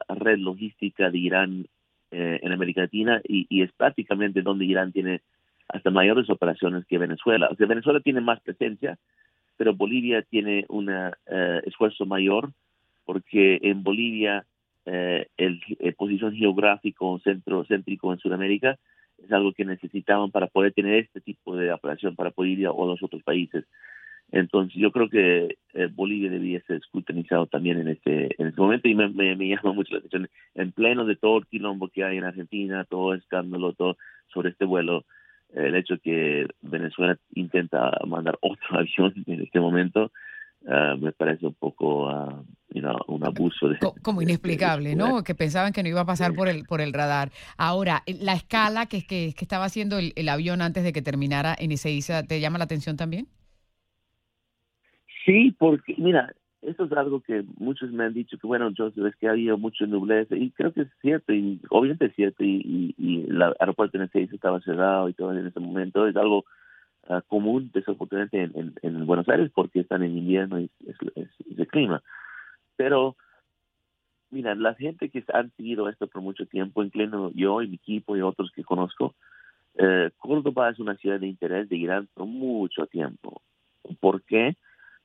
red 0.07 0.37
logística 0.37 1.09
de 1.09 1.17
Irán 1.17 1.65
eh, 2.11 2.39
en 2.41 2.51
América 2.51 2.81
Latina 2.81 3.21
y, 3.23 3.47
y, 3.49 3.61
es 3.63 3.71
prácticamente 3.71 4.41
donde 4.41 4.65
Irán 4.65 4.91
tiene 4.91 5.21
hasta 5.69 5.89
mayores 5.89 6.29
operaciones 6.29 6.85
que 6.85 6.97
Venezuela. 6.97 7.47
O 7.49 7.55
sea, 7.55 7.67
Venezuela 7.67 8.01
tiene 8.01 8.19
más 8.19 8.41
presencia, 8.41 8.97
pero 9.55 9.73
Bolivia 9.73 10.21
tiene 10.23 10.65
un 10.67 10.89
eh, 10.89 11.61
esfuerzo 11.65 12.05
mayor 12.05 12.51
porque 13.05 13.59
en 13.61 13.83
Bolivia 13.83 14.45
eh, 14.85 15.27
el, 15.37 15.61
posición 15.95 16.35
geográfico 16.35 17.19
centro 17.19 17.63
céntrico 17.65 18.11
en 18.11 18.19
Sudamérica 18.19 18.77
es 19.23 19.31
algo 19.31 19.53
que 19.53 19.65
necesitaban 19.65 20.31
para 20.31 20.47
poder 20.47 20.73
tener 20.73 20.95
este 20.95 21.21
tipo 21.21 21.55
de 21.55 21.71
operación, 21.71 22.15
para 22.15 22.31
poder 22.31 22.51
ir 22.59 22.67
a, 22.67 22.71
los 22.71 23.03
otros 23.03 23.23
países. 23.23 23.65
Entonces 24.32 24.73
yo 24.79 24.91
creo 24.91 25.09
que 25.09 25.57
eh, 25.73 25.89
Bolivia 25.93 26.29
debía 26.29 26.61
ser 26.61 26.77
escrutinizado 26.77 27.47
también 27.47 27.79
en 27.79 27.89
este, 27.89 28.41
en 28.41 28.47
este 28.47 28.61
momento 28.61 28.88
y 28.88 28.95
me, 28.95 29.09
me, 29.09 29.36
llama 29.47 29.73
mucho 29.73 29.93
la 29.93 29.99
atención. 29.99 30.29
En 30.55 30.71
pleno 30.71 31.05
de 31.05 31.17
todo 31.17 31.39
el 31.39 31.47
quilombo 31.47 31.89
que 31.89 32.03
hay 32.03 32.17
en 32.17 32.23
Argentina, 32.23 32.86
todo 32.86 33.13
escándalo, 33.13 33.73
todo 33.73 33.97
sobre 34.34 34.51
este 34.51 34.65
vuelo, 34.65 35.03
el 35.53 35.75
hecho 35.75 35.97
que 36.01 36.47
Venezuela 36.61 37.17
intenta 37.34 37.91
mandar 38.07 38.38
otro 38.41 38.79
avión 38.79 39.13
en 39.27 39.41
este 39.41 39.59
momento, 39.59 40.11
ah, 40.65 40.95
me 40.97 41.11
parece 41.11 41.45
un 41.45 41.53
poco 41.53 42.07
uh, 42.07 42.45
un 43.07 43.25
abuso 43.25 43.67
de 43.67 43.77
como 44.01 44.21
inexplicable 44.21 44.95
no 44.95 45.25
que 45.25 45.36
pensaban 45.36 45.73
que 45.73 45.84
no 45.84 45.89
iba 45.89 46.01
a 46.01 46.05
pasar 46.05 46.34
por 46.34 46.47
el 46.47 46.63
por 46.63 46.79
el 46.79 46.93
radar. 46.93 47.32
Ahora 47.57 48.03
la 48.07 48.32
escala 48.32 48.86
que 48.86 49.05
que, 49.05 49.34
que 49.36 49.43
estaba 49.43 49.65
haciendo 49.65 49.99
el, 49.99 50.13
el, 50.15 50.29
avión 50.29 50.61
antes 50.61 50.86
de 50.86 50.93
que 50.93 51.01
terminara 51.01 51.53
en 51.59 51.73
Ezeiza 51.73 52.23
te 52.23 52.39
llama 52.39 52.59
la 52.59 52.63
atención 52.63 52.95
también 52.95 53.27
Sí, 55.26 55.55
porque, 55.57 55.95
mira, 55.97 56.34
eso 56.61 56.86
es 56.86 56.91
algo 56.91 57.22
que 57.22 57.43
muchos 57.57 57.91
me 57.91 58.05
han 58.05 58.13
dicho 58.13 58.38
que, 58.38 58.47
bueno, 58.47 58.69
yo 58.72 58.88
es 58.88 59.15
que 59.15 59.28
había 59.28 59.55
mucho 59.55 59.88
nubleza, 59.88 60.36
y 60.36 60.51
creo 60.51 60.72
que 60.74 60.82
es 60.82 60.89
cierto, 61.01 61.34
y 61.34 61.59
obviamente 61.69 62.05
es 62.05 62.15
cierto, 62.15 62.43
y, 62.43 62.95
el 63.28 63.41
aeropuerto 63.41 63.97
en 63.97 64.03
ese 64.03 64.24
estaba 64.24 64.61
cerrado 64.61 65.09
y 65.09 65.13
todo 65.13 65.32
en 65.36 65.47
ese 65.47 65.59
momento, 65.59 66.07
es 66.07 66.15
algo 66.15 66.45
uh, 67.07 67.22
común, 67.28 67.72
desafortunadamente, 67.74 68.59
en, 68.59 68.74
en, 68.82 69.05
Buenos 69.05 69.28
Aires, 69.30 69.51
porque 69.53 69.80
están 69.80 70.03
en 70.03 70.17
invierno 70.17 70.59
y 70.59 70.69
es, 70.86 71.30
el 71.57 71.67
clima. 71.67 72.03
Pero, 72.76 73.15
mira, 74.30 74.53
la 74.55 74.76
gente 74.76 75.09
que 75.09 75.24
han 75.34 75.51
seguido 75.51 75.89
esto 75.89 76.07
por 76.07 76.22
mucho 76.22 76.45
tiempo, 76.45 76.84
incluido 76.84 77.32
yo 77.34 77.61
y 77.61 77.67
mi 77.67 77.76
equipo 77.76 78.15
y 78.15 78.22
otros 78.22 78.51
que 78.51 78.63
conozco, 78.63 79.15
eh, 79.76 80.11
Córdoba 80.17 80.69
es 80.69 80.80
una 80.80 80.95
ciudad 80.95 81.19
de 81.19 81.28
interés 81.28 81.69
de 81.69 81.78
Irán 81.78 82.07
por 82.13 82.28
mucho 82.28 82.86
tiempo. 82.88 83.41
¿Por 83.99 84.22
qué? 84.24 84.55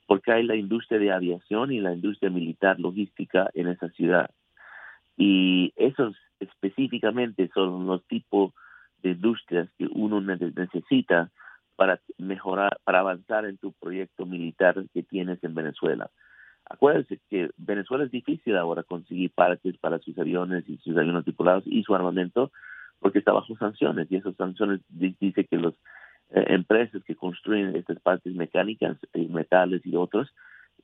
Porque 0.07 0.33
hay 0.33 0.45
la 0.45 0.57
industria 0.57 0.99
de 0.99 1.13
aviación 1.13 1.73
y 1.73 1.81
la 1.81 1.93
industria 1.93 2.31
militar 2.31 2.79
logística 2.79 3.51
en 3.55 3.69
esa 3.69 3.89
ciudad. 3.91 4.31
Y 5.17 5.73
esos 5.77 6.17
específicamente 6.41 7.51
son 7.55 7.87
los 7.87 8.05
tipos 8.07 8.53
de 9.03 9.11
industrias 9.11 9.69
que 9.79 9.89
uno 9.93 10.21
necesita 10.21 11.31
para 11.77 12.01
mejorar, 12.19 12.79
para 12.85 13.01
avanzar 13.01 13.45
en 13.45 13.59
tu 13.59 13.73
proyecto 13.73 14.27
militar 14.27 14.85
que 14.93 15.03
tienes 15.03 15.43
en 15.45 15.55
Venezuela. 15.55 16.11
Acuérdense 16.69 17.21
que 17.31 17.51
Venezuela 17.57 18.05
es 18.05 18.11
difícil 18.11 18.57
ahora 18.57 18.83
conseguir 18.83 19.31
partes 19.31 19.77
para 19.79 19.99
sus 20.01 20.19
aviones 20.19 20.69
y 20.69 20.79
sus 20.79 20.97
aviones 20.97 21.25
tripulados 21.25 21.65
y 21.67 21.83
su 21.85 21.95
armamento 21.95 22.51
porque 22.99 23.19
está 23.19 23.33
bajo 23.33 23.57
sanciones 23.57 24.11
y 24.11 24.17
esas 24.17 24.35
sanciones 24.37 24.81
dice 24.89 25.45
que 25.45 25.59
los 25.59 25.75
eh, 26.31 26.45
empresas 26.49 27.03
que 27.05 27.14
construyen 27.14 27.77
estas 27.77 28.01
partes 28.01 28.35
mecánicas, 28.35 28.97
y 29.14 29.27
metales 29.29 29.85
y 29.85 29.97
otros, 29.97 30.33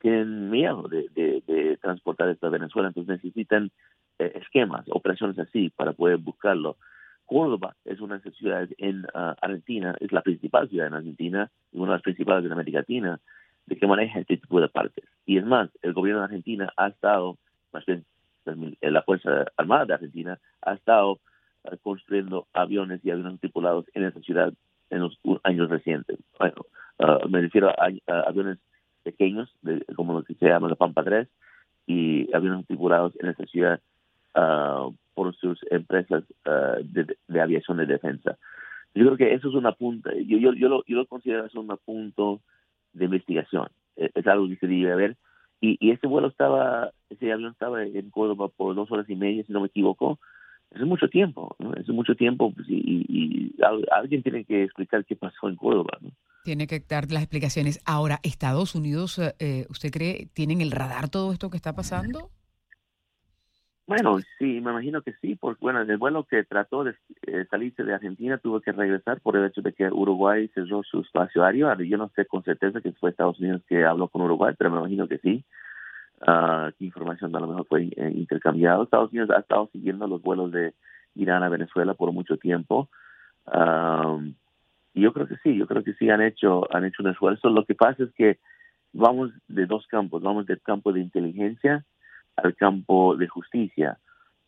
tienen 0.00 0.50
miedo 0.50 0.88
de, 0.88 1.08
de, 1.14 1.78
transportar 1.80 2.28
esto 2.28 2.46
a 2.46 2.50
Venezuela, 2.50 2.88
entonces 2.88 3.22
necesitan 3.22 3.70
eh, 4.18 4.32
esquemas, 4.34 4.84
operaciones 4.90 5.38
así 5.38 5.70
para 5.70 5.92
poder 5.92 6.18
buscarlo. 6.18 6.76
Córdoba 7.24 7.76
es 7.84 8.00
una 8.00 8.14
de 8.14 8.20
esas 8.20 8.34
ciudades 8.34 8.74
en 8.78 9.06
ah, 9.14 9.36
Argentina, 9.40 9.96
es 10.00 10.12
la 10.12 10.22
principal 10.22 10.68
ciudad 10.68 10.88
en 10.88 10.94
Argentina 10.94 11.50
y 11.72 11.78
una 11.78 11.92
de 11.92 11.96
las 11.96 12.02
principales 12.02 12.44
de 12.44 12.52
América 12.52 12.78
Latina 12.78 13.20
de 13.66 13.76
que 13.76 13.86
maneja 13.86 14.20
este 14.20 14.36
tipo 14.36 14.60
de 14.60 14.68
partes. 14.68 15.04
Y 15.24 15.38
es 15.38 15.44
más, 15.44 15.70
el 15.82 15.92
gobierno 15.92 16.20
de 16.20 16.26
Argentina 16.26 16.72
ha 16.76 16.88
estado, 16.88 17.38
más 17.72 17.86
bien 17.86 18.04
la 18.80 19.02
Fuerza 19.02 19.46
Armada 19.56 19.86
de 19.86 19.94
Argentina, 19.94 20.38
ha 20.62 20.74
estado 20.74 21.20
ah, 21.64 21.76
construyendo 21.82 22.46
aviones 22.52 23.04
y 23.04 23.10
aviones 23.10 23.40
tripulados 23.40 23.86
en 23.94 24.04
esa 24.04 24.20
ciudad 24.20 24.52
en 24.92 25.00
los 25.00 25.18
años 25.42 25.68
recientes. 25.70 26.18
Bueno, 26.38 26.66
ah, 26.98 27.18
me 27.28 27.40
refiero 27.40 27.70
a, 27.70 27.90
aviones 28.28 28.58
pequeños, 29.02 29.52
como 29.96 30.12
lo 30.12 30.22
que 30.22 30.34
se 30.34 30.46
llama 30.46 30.68
la 30.68 30.76
Pampa 30.76 31.02
3, 31.02 31.28
y 31.86 32.32
aviones 32.34 32.66
tripulados 32.66 33.14
en 33.20 33.30
esta 33.30 33.44
ciudad 33.46 33.80
ah, 34.34 34.88
por 35.14 35.34
sus 35.36 35.58
empresas 35.70 36.24
ah, 36.44 36.76
de, 36.82 37.40
aviación 37.40 37.78
de 37.78 37.86
defensa. 37.86 38.38
Yo 38.94 39.06
creo 39.06 39.16
que 39.16 39.34
eso 39.34 39.48
es 39.48 39.54
una 39.54 39.72
punta, 39.72 40.12
yo, 40.14 40.36
yo, 40.38 40.52
yo, 40.52 40.68
lo, 40.68 40.84
yo 40.86 40.98
lo 40.98 41.06
considero 41.06 41.46
eso 41.46 41.60
un 41.60 41.76
punto 41.84 42.40
de 42.92 43.06
investigación. 43.06 43.68
E, 43.96 44.10
es, 44.14 44.26
algo 44.26 44.46
que 44.48 44.56
se 44.56 44.66
debe 44.66 44.94
ver. 44.94 45.16
Y, 45.60 45.78
y 45.80 45.92
ese 45.92 46.06
vuelo 46.06 46.28
estaba, 46.28 46.90
ese 47.08 47.32
avión 47.32 47.52
estaba 47.52 47.82
en 47.82 48.10
Córdoba 48.10 48.48
por 48.48 48.74
dos 48.74 48.90
horas 48.92 49.08
y 49.08 49.16
media, 49.16 49.44
si 49.44 49.52
no 49.52 49.60
me 49.60 49.68
equivoco, 49.68 50.18
es 50.74 50.82
mucho 50.82 51.08
tiempo, 51.08 51.54
¿no? 51.58 51.74
Es 51.74 51.88
mucho 51.88 52.14
tiempo 52.14 52.52
pues, 52.52 52.66
y, 52.68 53.54
alguien 53.90 54.22
tiene 54.22 54.44
que 54.44 54.64
explicar 54.64 55.04
qué 55.04 55.16
pasó 55.16 55.48
en 55.48 55.56
Córdoba, 55.56 55.98
¿no? 56.00 56.10
Tiene 56.44 56.66
que 56.66 56.80
dar 56.80 57.10
las 57.12 57.22
explicaciones. 57.22 57.80
Ahora, 57.86 58.18
Estados 58.24 58.74
Unidos, 58.74 59.20
eh, 59.38 59.66
¿usted 59.70 59.90
cree 59.92 60.28
tienen 60.34 60.60
el 60.60 60.72
radar 60.72 61.08
todo 61.08 61.32
esto 61.32 61.50
que 61.50 61.56
está 61.56 61.72
pasando? 61.74 62.30
Bueno, 63.86 64.18
sí, 64.38 64.60
me 64.60 64.70
imagino 64.70 65.02
que 65.02 65.12
sí, 65.20 65.36
porque 65.36 65.58
bueno, 65.60 65.82
el 65.82 65.98
vuelo 65.98 66.24
que 66.24 66.44
trató 66.44 66.82
de 66.84 66.94
eh, 67.26 67.44
salirse 67.50 67.82
de 67.84 67.94
Argentina 67.94 68.38
tuvo 68.38 68.60
que 68.60 68.72
regresar 68.72 69.20
por 69.20 69.36
el 69.36 69.44
hecho 69.44 69.60
de 69.60 69.72
que 69.72 69.86
Uruguay 69.86 70.48
cerró 70.54 70.82
su 70.82 71.00
espacio 71.00 71.44
aéreo. 71.44 71.74
Yo 71.82 71.98
no 71.98 72.10
sé 72.14 72.24
con 72.26 72.42
certeza 72.42 72.80
que 72.80 72.92
fue 72.92 73.10
Estados 73.10 73.38
Unidos 73.38 73.62
que 73.68 73.84
habló 73.84 74.08
con 74.08 74.22
Uruguay, 74.22 74.54
pero 74.56 74.70
me 74.70 74.78
imagino 74.78 75.06
que 75.08 75.18
sí. 75.18 75.44
Qué 76.24 76.84
información 76.84 77.34
a 77.34 77.40
lo 77.40 77.48
mejor 77.48 77.66
fue 77.66 77.82
eh, 77.96 78.12
intercambiado. 78.14 78.84
Estados 78.84 79.10
Unidos 79.10 79.30
ha 79.30 79.40
estado 79.40 79.68
siguiendo 79.72 80.06
los 80.06 80.22
vuelos 80.22 80.52
de 80.52 80.74
Irán 81.14 81.42
a 81.42 81.48
Venezuela 81.48 81.94
por 81.94 82.12
mucho 82.12 82.36
tiempo. 82.36 82.88
y 84.94 85.00
yo 85.00 85.12
creo 85.12 85.26
que 85.26 85.36
sí, 85.42 85.56
yo 85.56 85.66
creo 85.66 85.82
que 85.82 85.94
sí 85.94 86.10
han 86.10 86.22
hecho, 86.22 86.66
han 86.74 86.84
hecho 86.84 87.02
un 87.02 87.10
esfuerzo. 87.10 87.48
Lo 87.48 87.64
que 87.64 87.74
pasa 87.74 88.04
es 88.04 88.12
que 88.14 88.38
vamos 88.92 89.30
de 89.48 89.66
dos 89.66 89.86
campos, 89.86 90.22
vamos 90.22 90.46
del 90.46 90.60
campo 90.60 90.92
de 90.92 91.00
inteligencia 91.00 91.84
al 92.36 92.54
campo 92.54 93.16
de 93.16 93.28
justicia. 93.28 93.98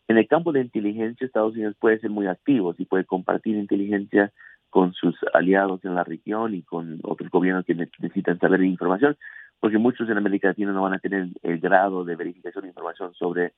En 0.07 0.17
el 0.17 0.27
campo 0.27 0.51
de 0.51 0.61
inteligencia, 0.61 1.25
Estados 1.25 1.53
Unidos 1.53 1.75
puede 1.79 1.99
ser 1.99 2.09
muy 2.09 2.27
activo 2.27 2.75
y 2.77 2.85
puede 2.85 3.05
compartir 3.05 3.55
inteligencia 3.55 4.31
con 4.69 4.93
sus 4.93 5.15
aliados 5.33 5.83
en 5.85 5.95
la 5.95 6.03
región 6.03 6.53
y 6.53 6.61
con 6.61 6.99
otros 7.03 7.29
gobiernos 7.31 7.65
que 7.65 7.75
necesitan 7.75 8.39
saber 8.39 8.61
información, 8.61 9.17
porque 9.59 9.77
muchos 9.77 10.09
en 10.09 10.17
América 10.17 10.49
Latina 10.49 10.71
no 10.71 10.81
van 10.81 10.93
a 10.93 10.99
tener 10.99 11.29
el 11.43 11.59
grado 11.59 12.03
de 12.03 12.15
verificación 12.15 12.63
de 12.63 12.69
información 12.69 13.13
sobre 13.13 13.53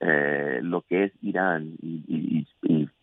eh, 0.00 0.60
lo 0.62 0.82
que 0.82 1.04
es 1.04 1.12
Irán 1.20 1.74
y, 1.82 2.46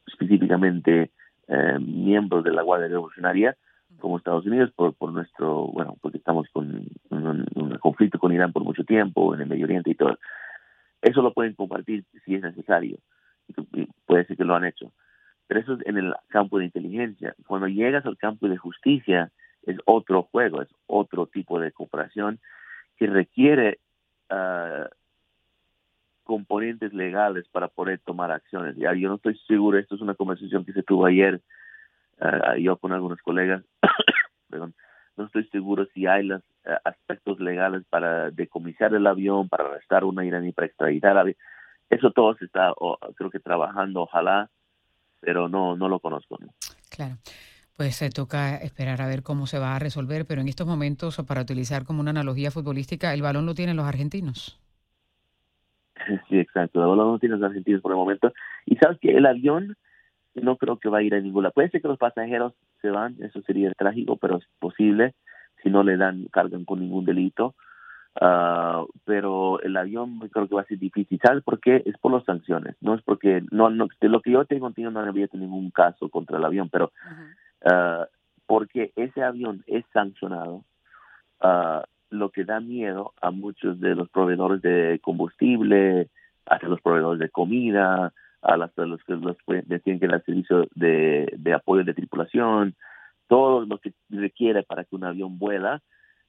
específicamente 0.07 1.11
eh, 1.47 1.79
miembros 1.79 2.43
de 2.43 2.51
la 2.51 2.63
Guardia 2.63 2.87
Revolucionaria 2.87 3.55
como 3.99 4.17
Estados 4.17 4.45
Unidos 4.45 4.71
por, 4.75 5.11
nuestro, 5.11 5.67
bueno, 5.67 5.95
porque 6.01 6.17
estamos 6.17 6.47
con 6.51 6.87
un, 7.09 7.77
conflicto 7.79 8.19
con 8.19 8.31
Irán 8.31 8.51
por 8.51 8.63
mucho 8.63 8.83
tiempo 8.83 9.33
en 9.33 9.41
el 9.41 9.47
Medio 9.47 9.65
Oriente 9.65 9.91
y 9.91 9.95
todo. 9.95 10.17
Eso 11.01 11.21
lo 11.21 11.33
pueden 11.33 11.53
compartir 11.53 12.03
si 12.25 12.35
es 12.35 12.41
necesario. 12.41 12.97
puede 14.05 14.25
ser 14.25 14.37
que 14.37 14.43
lo 14.43 14.55
han 14.55 14.65
hecho. 14.65 14.91
Pero 15.47 15.59
eso 15.61 15.73
es 15.75 15.85
en 15.85 15.97
el 15.97 16.13
campo 16.27 16.59
de 16.59 16.65
inteligencia. 16.65 17.35
Cuando 17.45 17.67
llegas 17.67 18.05
al 18.05 18.17
campo 18.17 18.49
de 18.49 18.57
justicia, 18.57 19.31
es 19.67 19.77
otro 19.85 20.23
juego, 20.23 20.61
es 20.61 20.69
otro 20.87 21.27
tipo 21.27 21.59
de 21.59 21.71
cooperación 21.71 22.39
que 22.97 23.07
requiere 23.07 23.79
ah, 24.29 24.87
componentes 26.23 26.93
legales 26.93 27.47
para 27.49 27.67
poder 27.67 27.99
tomar 27.99 28.31
acciones. 28.31 28.75
Yo 28.75 29.09
no 29.09 29.15
estoy 29.15 29.37
seguro, 29.47 29.77
esto 29.77 29.95
es 29.95 30.01
una 30.01 30.15
conversación 30.15 30.65
que 30.65 30.73
se 30.73 30.83
tuvo 30.83 31.05
ayer 31.05 31.41
uh, 32.19 32.57
yo 32.59 32.77
con 32.77 32.91
algunos 32.91 33.21
colegas, 33.21 33.63
perdón, 34.49 34.73
no 35.15 35.25
estoy 35.25 35.45
seguro 35.47 35.85
si 35.93 36.05
hay 36.05 36.23
los 36.23 36.43
ah, 36.65 36.79
aspectos 36.83 37.39
legales 37.39 37.83
para 37.89 38.29
decomisar 38.31 38.93
el 38.93 39.07
avión, 39.07 39.47
para 39.47 39.65
arrestar 39.65 40.03
a 40.03 40.05
una 40.05 40.25
iraní, 40.25 40.51
para 40.51 40.67
extraditar 40.67 41.35
Eso 41.89 42.11
todo 42.11 42.35
se 42.35 42.45
está, 42.45 42.73
creo 43.15 43.29
que 43.29 43.39
trabajando, 43.39 44.01
ojalá, 44.01 44.49
pero 45.21 45.47
no, 45.47 45.75
no 45.75 45.87
lo 45.87 45.99
conozco. 45.99 46.37
Claro. 46.89 47.15
Pues 47.77 47.95
se 47.95 48.09
toca 48.09 48.57
esperar 48.57 49.01
a 49.01 49.07
ver 49.07 49.21
cómo 49.21 49.45
se 49.45 49.59
va 49.59 49.75
a 49.75 49.79
resolver, 49.79 50.25
pero 50.25 50.41
en 50.41 50.47
estos 50.47 50.65
momentos, 50.65 51.21
para 51.27 51.41
utilizar 51.41 51.85
como 51.85 52.01
una 52.01 52.09
analogía 52.09 52.49
futbolística, 52.49 53.13
el 53.13 53.21
balón 53.21 53.45
lo 53.45 53.53
tienen 53.53 53.77
los 53.77 53.85
argentinos. 53.85 54.59
Sí, 56.27 56.39
exacto, 56.39 56.81
el 56.81 56.87
balón 56.87 57.11
lo 57.11 57.19
tienen 57.19 57.39
los 57.39 57.47
argentinos 57.47 57.81
por 57.81 57.91
el 57.91 57.97
momento. 57.97 58.33
Y 58.65 58.77
sabes 58.77 58.97
que 58.99 59.15
el 59.15 59.27
avión 59.27 59.75
no 60.33 60.57
creo 60.57 60.77
que 60.77 60.89
va 60.89 60.99
a 60.99 61.03
ir 61.03 61.13
a 61.13 61.19
ninguna. 61.19 61.51
Puede 61.51 61.69
ser 61.69 61.81
que 61.81 61.87
los 61.87 61.99
pasajeros 61.99 62.53
se 62.81 62.89
van, 62.89 63.15
eso 63.21 63.41
sería 63.43 63.71
trágico, 63.73 64.17
pero 64.17 64.37
es 64.37 64.45
posible 64.59 65.13
si 65.61 65.69
no 65.69 65.83
le 65.83 65.97
dan, 65.97 66.25
cargan 66.31 66.65
con 66.65 66.79
ningún 66.79 67.05
delito. 67.05 67.53
Uh, 68.19 68.87
pero 69.05 69.61
el 69.61 69.77
avión 69.77 70.17
creo 70.29 70.47
que 70.47 70.55
va 70.55 70.61
a 70.61 70.65
ser 70.65 70.79
difícil. 70.79 71.19
¿Sabes 71.21 71.43
por 71.43 71.59
qué? 71.59 71.83
Es 71.85 71.95
por 71.99 72.11
las 72.11 72.23
sanciones. 72.23 72.75
No 72.81 72.95
es 72.95 73.03
porque, 73.03 73.43
no, 73.51 73.69
no 73.69 73.87
de 74.01 74.09
lo 74.09 74.21
que 74.21 74.31
yo 74.31 74.45
tengo, 74.45 74.71
no 74.75 74.99
había 74.99 75.27
ningún 75.33 75.69
caso 75.69 76.09
contra 76.09 76.39
el 76.39 76.45
avión, 76.45 76.69
pero 76.69 76.91
Ah, 77.65 78.07
porque 78.45 78.91
ese 78.95 79.23
avión 79.23 79.63
es 79.67 79.83
sancionado, 79.93 80.63
uh, 81.41 81.81
lo 82.09 82.29
que 82.31 82.45
da 82.45 82.59
miedo 82.59 83.13
a 83.21 83.31
muchos 83.31 83.79
de 83.79 83.93
los 83.93 84.09
proveedores 84.09 84.61
de 84.61 84.99
combustible, 85.03 86.09
a 86.45 86.65
los 86.65 86.81
proveedores 86.81 87.19
de 87.19 87.29
comida, 87.29 88.13
a, 88.41 88.57
las, 88.57 88.71
los 88.77 89.03
que 89.03 89.15
los, 89.15 89.35
tienen 89.83 89.99
que 89.99 90.07
dar 90.07 90.23
servicio 90.23 90.67
de, 90.75 91.33
de 91.37 91.53
apoyo 91.53 91.83
de 91.83 91.93
tripulación, 91.93 92.75
todo 93.27 93.65
lo 93.65 93.79
que 93.79 93.93
requiere 94.09 94.63
para 94.63 94.85
que 94.85 94.95
un 94.95 95.03
avión 95.03 95.37
vuela, 95.37 95.81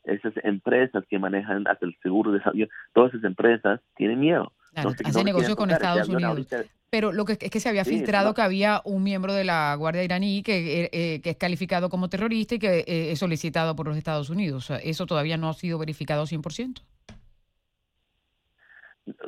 esas 0.03 0.33
empresas 0.43 1.05
que 1.09 1.19
manejan 1.21 1.69
hasta 1.69 1.87
el 1.87 1.97
seguro 2.03 2.33
de 2.33 2.43
salud, 2.43 2.69
todas 2.93 3.15
esas 3.15 3.25
empresas 3.25 3.81
tienen 3.97 4.19
miedo. 4.19 4.53
Claro, 4.73 4.91
hace 5.05 5.25
negocio 5.25 5.55
con 5.55 5.71
Estados 5.71 6.09
Unidos. 6.09 6.49
Pero 6.91 7.13
lo 7.13 7.25
que 7.27 7.33
es 7.33 7.51
que 7.51 7.61
se 7.61 7.69
había 7.69 7.85
filtrado 7.85 8.33
que 8.33 8.41
había 8.41 8.81
un 8.85 9.03
miembro 9.03 9.35
de 9.35 9.45
la 9.45 9.75
Guardia 9.75 10.05
iraní 10.05 10.43
que, 10.43 10.85
eh, 10.85 10.91
eh, 10.93 11.21
que 11.21 11.31
es 11.31 11.37
calificado 11.37 11.91
como 11.91 12.09
terrorista 12.09 12.55
y 12.55 12.59
que 12.59 12.79
eh, 12.79 13.13
es 13.13 13.19
solicitado 13.19 13.77
por 13.77 13.87
los 13.87 13.97
Estados 13.97 14.31
Unidos. 14.31 14.71
¿Eso 14.83 15.05
todavía 15.05 15.37
no 15.37 15.51
ha 15.51 15.55
sido 15.55 15.79
verificado 15.79 16.25
100%? 16.25 16.81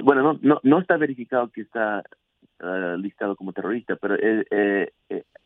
Bueno, 0.02 0.22
no, 0.22 0.38
no, 0.40 0.60
no 0.62 0.78
está 0.78 0.96
verificado 0.96 1.50
que 1.50 1.62
está 1.62 2.02
listado 2.98 3.36
como 3.36 3.54
terrorista, 3.54 3.96
pero 3.96 4.16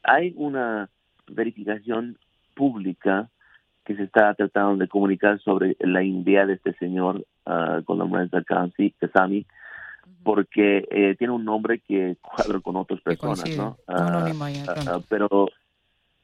hay 0.02 0.32
una 0.36 0.90
verificación 1.28 2.18
pública 2.54 3.28
que 3.84 3.94
se 3.96 4.04
está 4.04 4.34
tratando 4.34 4.76
de 4.78 4.88
comunicar 4.88 5.38
sobre 5.40 5.76
la 5.80 6.02
idea 6.02 6.46
de 6.46 6.54
este 6.54 6.72
señor 6.74 7.24
uh, 7.46 7.82
con 7.84 7.98
la 7.98 8.42
Kasami, 8.98 9.46
porque 10.24 10.88
eh, 10.90 11.14
tiene 11.18 11.32
un 11.32 11.44
nombre 11.44 11.78
que 11.78 12.16
cuadra 12.20 12.58
con 12.60 12.76
otras 12.76 13.00
personas, 13.00 13.56
¿no? 13.56 13.76
Ah, 13.86 14.26
ah, 14.26 14.74
ah, 14.88 15.00
pero 15.08 15.48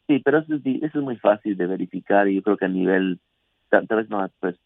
sí, 0.07 0.20
pero 0.24 0.38
eso 0.38 0.55
es, 0.55 0.94
muy 0.96 1.16
fácil 1.16 1.57
de 1.57 1.66
verificar 1.66 2.26
y 2.26 2.36
yo 2.36 2.42
creo 2.42 2.57
que 2.57 2.64
a 2.64 2.68
nivel, 2.68 3.20
tal, 3.68 3.86
vez 3.88 4.09
no 4.09 4.28
pues, 4.40 4.57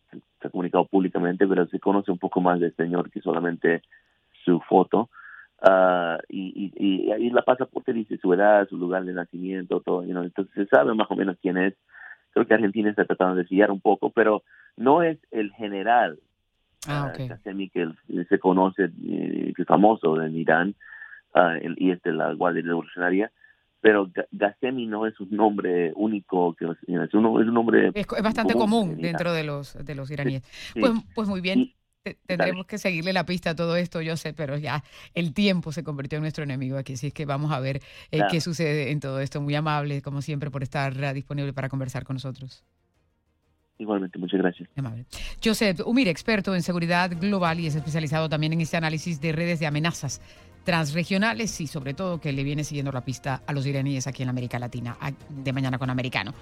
se 0.41 0.49
ha 0.49 0.51
comunicado 0.51 0.87
públicamente, 0.87 1.47
pero 1.47 1.67
se 1.67 1.81
conoce 1.81 2.11
un 2.11 2.19
poco 2.19 2.41
más 2.41 2.61
del 2.61 2.75
señor 2.77 3.11
que 3.11 3.21
solamente 3.21 3.83
su 4.45 4.61
foto. 4.61 5.11
y, 6.29 6.73
y, 6.77 7.11
ahí 7.11 7.29
la 7.31 7.43
pasaporte 7.43 7.93
dice 7.93 8.17
su 8.19 8.33
edad, 8.33 8.69
su 8.69 8.79
lugar 8.79 9.05
de 9.05 9.13
nacimiento, 9.13 9.81
todo, 9.81 10.03
entonces 10.05 10.55
se 10.55 10.67
sabe 10.67 10.95
más 10.95 11.11
o 11.11 11.17
menos 11.17 11.37
quién 11.43 11.59
es. 11.59 11.75
Creo 12.33 12.47
que 12.47 12.55
Argentina 12.55 12.91
está 12.91 13.05
tratando 13.05 13.35
de 13.35 13.43
desviar 13.43 13.71
un 13.71 13.81
poco, 13.81 14.11
pero 14.11 14.43
no 14.77 15.03
es 15.03 15.19
el 15.31 15.53
general 15.53 16.19
Ah, 16.89 17.11
okay. 17.11 17.29
que 17.73 18.25
se 18.29 18.39
conoce, 18.39 18.85
eh, 18.85 19.53
que 19.55 19.63
es 19.63 19.69
famoso 19.69 20.21
en 20.21 20.37
Irán, 20.37 20.75
ah, 21.35 21.57
y 21.77 21.91
es 21.91 22.03
de 22.03 22.13
la 22.13 22.33
Guardia 22.35 22.63
Revolucionaria, 22.63 23.31
pero 23.81 24.11
Ghassemi 24.33 24.87
no 24.87 25.07
es 25.07 25.19
un 25.21 25.31
nombre 25.31 25.93
único, 25.95 26.55
que 26.55 26.65
es, 26.65 26.71
un, 26.87 27.03
es 27.03 27.13
un 27.15 27.55
nombre... 27.55 27.93
Es, 27.95 28.07
bastante 28.23 28.55
común, 28.55 28.97
dentro 28.97 29.33
de 29.33 29.45
los, 29.45 29.75
de 29.85 29.95
los 29.95 30.11
iraníes. 30.11 30.43
Pues, 30.73 30.93
pues 31.15 31.29
muy 31.29 31.41
bien. 31.43 31.75
Tendremos 32.27 32.67
que 32.67 32.77
seguirle 32.77 33.13
la 33.15 33.25
pista 33.25 33.51
a 33.51 33.55
todo 33.55 33.77
esto, 33.77 34.03
yo 34.03 34.17
sé, 34.17 34.35
pero 34.35 34.59
ya 34.59 34.85
el 35.15 35.33
tiempo 35.33 35.73
se 35.73 35.85
convirtió 35.85 36.17
en 36.17 36.23
nuestro 36.23 36.45
enemigo 36.45 36.77
aquí, 36.77 36.95
así 36.95 37.07
es 37.07 37.15
que 37.15 37.25
vamos 37.25 37.51
a 37.51 37.61
ver 37.61 37.81
eh, 38.11 38.21
qué 38.31 38.41
sucede 38.43 38.91
en 38.91 39.01
todo 39.01 39.21
esto. 39.21 39.41
Muy 39.41 39.55
amable, 39.55 40.03
como 40.03 40.21
siempre, 40.21 40.51
por 40.51 40.63
estar 40.63 41.15
disponible 41.15 41.55
para 41.55 41.71
conversar 41.71 42.05
con 42.05 42.17
nosotros. 42.17 42.63
Igualmente, 43.79 44.19
muchas 44.19 44.41
gracias. 44.41 44.69
Amable. 44.77 45.05
Joseph 45.43 45.81
Umir, 45.85 46.09
experto 46.09 46.55
en 46.55 46.63
seguridad 46.63 47.11
global 47.19 47.59
y 47.61 47.67
es 47.67 47.75
especializado 47.75 48.29
también 48.29 48.53
en 48.53 48.61
este 48.61 48.77
análisis 48.77 49.21
de 49.21 49.33
redes 49.33 49.61
de 49.61 49.67
amenazas 49.67 50.21
transregionales 50.65 51.61
y 51.61 51.67
sobre 51.67 51.95
todo 51.95 52.21
que 52.21 52.33
le 52.33 52.43
viene 52.43 52.65
siguiendo 52.65 52.91
la 52.91 53.05
pista 53.05 53.43
a 53.47 53.53
los 53.53 53.67
iraníes 53.67 54.07
aquí 54.07 54.23
en 54.23 54.31
América 54.31 54.59
Latina, 54.59 54.97
de 55.29 55.53
mañana 55.53 55.79
con 55.79 55.91
americano. 55.91 56.35